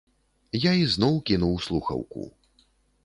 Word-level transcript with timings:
Я 0.59 0.71
ізноў 0.85 1.19
кінуў 1.31 1.53
слухаўку. 1.69 2.27